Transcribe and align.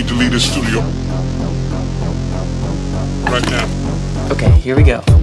need 0.00 0.08
to 0.08 0.14
leave 0.14 0.30
this 0.30 0.50
studio. 0.50 0.80
Right 3.30 3.44
now. 3.50 4.30
Okay, 4.32 4.50
here 4.52 4.74
we 4.76 4.82
go. 4.82 5.19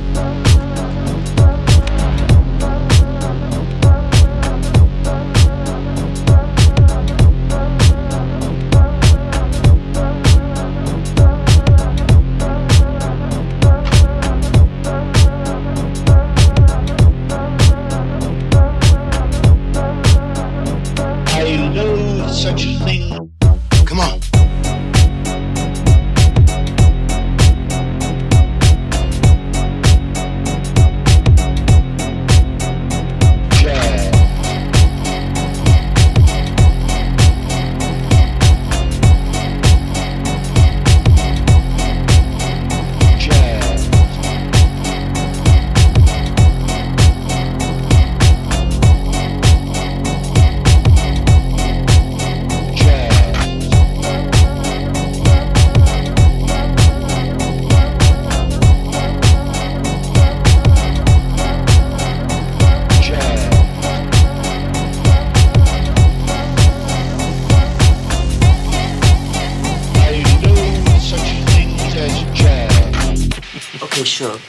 Sure. 74.18 74.40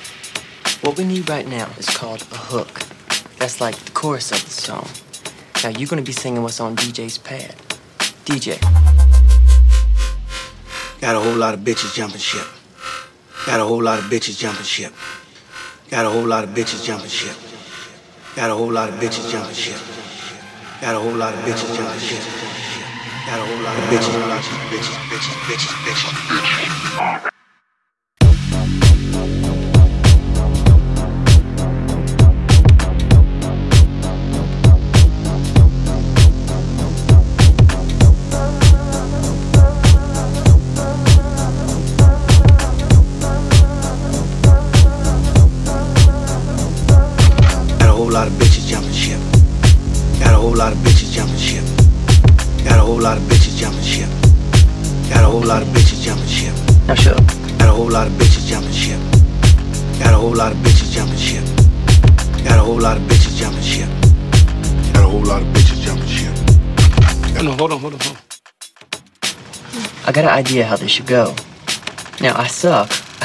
What 0.80 0.97
we 0.97 1.05
need 1.05 1.28
right 1.28 1.47
now 1.47 1.69
is 1.77 1.91
called 1.91 2.22
a 2.33 2.38
hook. 2.38 2.72
That's 3.36 3.61
like 3.61 3.77
the 3.77 3.91
chorus 3.91 4.33
of 4.33 4.42
the 4.42 4.50
song. 4.50 4.88
Now 5.62 5.78
you're 5.78 5.86
gonna 5.86 6.00
be 6.00 6.12
singing 6.12 6.42
what's 6.42 6.58
on 6.58 6.74
DJ's 6.74 7.19
pad. 7.19 7.55
DJ. 8.24 8.58
Got 11.02 11.16
a 11.16 11.20
whole 11.20 11.36
lot 11.36 11.52
of 11.52 11.61
bitches 11.61 11.94
jumping 11.94 12.19
ship. 12.19 12.46
Got 13.44 13.61
a 13.61 13.64
whole 13.64 13.83
lot 13.83 13.98
of 13.98 14.06
bitches 14.06 14.39
jumping 14.39 14.64
ship. 14.64 14.95
Got 15.90 16.06
a 16.06 16.08
whole 16.08 16.24
lot 16.24 16.45
of 16.45 16.50
bitches 16.50 16.83
jumping 16.83 17.11
ship. 17.11 17.36
Got 18.36 18.48
a 18.48 18.55
whole 18.55 18.73
lot 18.73 18.89
of 18.89 18.95
bitches 18.95 19.30
jumping 19.30 19.52
ship. 19.52 19.77
Got 20.80 20.95
a 20.95 20.98
whole 20.98 21.12
lot 21.12 21.35
of 21.35 21.40
bitches 21.45 21.77
jumping 21.77 22.00
ship. 22.00 22.24
Got 23.27 23.39
a 23.39 23.45
whole 23.45 23.62
lot 23.62 23.77
of 23.77 23.85
bitches, 23.92 24.17
bitches, 24.33 24.56
bitches, 24.73 24.96
bitches, 25.12 25.74
bitches, 25.85 27.20
bitches. 27.20 27.37
Whole 47.98 48.13
lot 48.13 48.29
of 48.29 48.33
bitches 48.35 48.69
jumping 48.69 48.92
ship. 48.92 49.19
Got 50.20 50.33
a 50.33 50.36
whole 50.36 50.55
lot 50.55 50.73
of 50.73 50.79
bitches 50.86 51.11
jumping 51.11 51.36
ship. 51.36 51.64
Got 52.63 52.79
a 52.79 52.83
whole 52.83 53.01
lot 53.01 53.19
of 53.19 53.25
bitches 53.25 53.59
jumping 53.59 53.83
ship. 53.83 54.09
Got 55.11 55.25
a 55.25 55.27
whole 55.27 55.42
lot 55.42 55.63
of 55.63 55.69
bitches 55.75 56.05
jumping 56.05 56.29
ship. 56.29 56.55
Now 56.86 56.95
shut 56.95 57.19
up. 57.19 57.27
Got 57.59 57.70
a 57.70 57.73
whole 57.73 57.91
lot 57.91 58.07
of 58.07 58.13
bitches 58.13 58.47
jumping 58.47 58.70
ship. 58.70 59.01
Got 59.98 60.14
a 60.14 60.17
whole 60.17 60.33
lot 60.33 60.53
of 60.53 60.59
bitches 60.59 60.92
jumping 60.95 61.19
ship. 61.19 61.42
Got 62.45 62.61
a 62.61 62.63
whole 62.63 62.79
lot 62.79 62.97
of 62.98 63.03
bitches 63.03 63.36
jumping 63.36 63.63
ship. 63.63 63.89
Got 64.95 65.03
a 65.03 65.09
whole 65.09 65.25
lot 65.25 65.42
of 65.42 65.48
bitches 65.48 65.83
jumping 65.83 66.07
ship. 66.07 66.33
No, 67.42 67.51
hold 67.57 67.73
on, 67.73 67.80
hold 67.80 67.95
on, 67.95 68.01
hold 68.01 68.17
on. 68.17 68.23
I 70.07 70.13
got 70.13 70.25
an 70.25 70.30
idea 70.30 70.65
how 70.65 70.77
this 70.77 70.92
should 70.92 71.07
go. 71.09 71.35
Now 72.20 72.39
I 72.39 72.47
suck, 72.47 72.89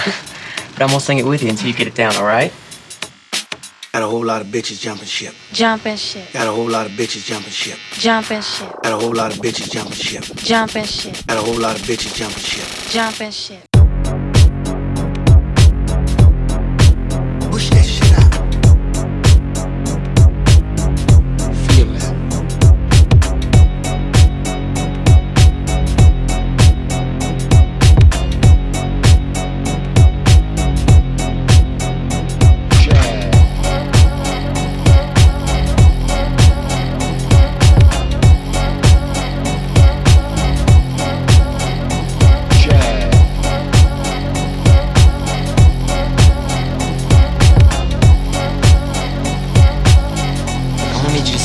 but 0.74 0.82
I'm 0.82 0.88
gonna 0.88 1.00
sing 1.00 1.20
it 1.20 1.26
with 1.28 1.44
you 1.44 1.50
until 1.50 1.68
you 1.68 1.76
get 1.76 1.86
it 1.86 1.94
down, 1.94 2.16
alright? 2.16 2.52
Got 3.94 4.02
a 4.02 4.08
whole 4.08 4.26
lot 4.26 4.42
of 4.42 4.48
bitches 4.48 4.80
jumping 4.82 5.06
ship. 5.06 5.36
Jumping 5.52 5.98
ship, 5.98 6.34
Got 6.34 6.48
a 6.48 6.52
whole 6.52 6.68
lot 6.68 6.88
of 6.88 6.94
bitches 6.94 7.24
jumping 7.26 7.52
ship. 7.52 7.78
jumping 7.92 8.42
ship, 8.42 8.68
Got 8.82 8.94
a 8.94 8.98
whole 8.98 9.14
lot 9.14 9.32
of 9.32 9.38
bitches 9.40 9.70
jumping 9.72 9.94
ship. 9.94 10.24
jumping 10.38 10.86
ship, 10.86 11.16
Got 11.28 11.38
a 11.38 11.42
whole 11.42 11.60
lot 11.60 11.80
of 11.80 11.86
bitches 11.86 12.16
jumping 12.16 12.40
ship. 12.42 12.66
jumping 12.92 13.30
ship. 13.30 13.73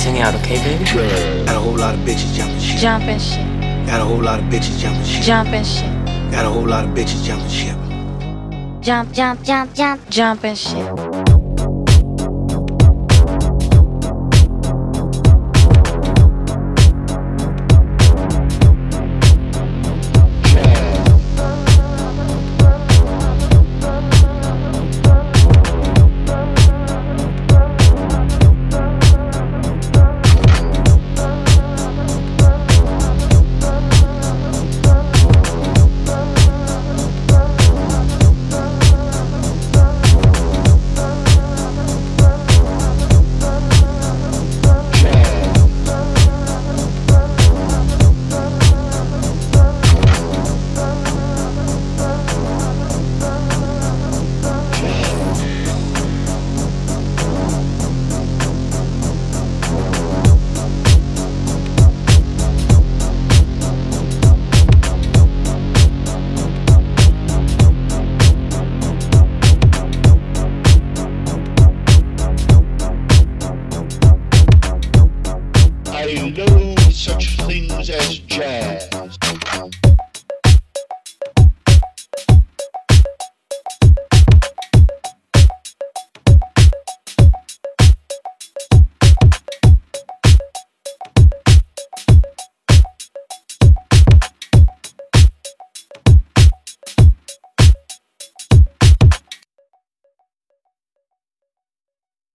Sing 0.09 0.23
out, 0.23 0.35
okay, 0.37 0.57
baby? 0.65 0.85
Got 1.45 1.57
a 1.57 1.61
whole 1.61 1.77
lot 1.77 1.95
of 1.95 2.01
bitches 2.01 2.35
jumping 2.35 2.61
ship. 2.61 2.79
Jumping 2.79 3.19
ship, 3.19 3.47
Got 3.87 4.01
a 4.01 4.05
whole 4.05 4.23
lot 4.23 4.39
of 4.41 4.47
bitches 4.47 4.79
jumping 4.81 5.05
ship. 5.05 5.23
jumping 5.23 5.65
ship, 5.65 5.93
Got 6.31 6.45
a 6.45 6.51
whole 6.51 6.67
lot 6.67 6.85
of 6.85 6.91
bitches 6.91 7.25
jumping 7.25 7.49
ship. 7.49 7.77
jump, 8.81 9.13
jump, 9.13 9.43
jump, 9.43 9.75
jump, 9.75 10.01
jumping 10.09 10.55
ship, 10.55 11.38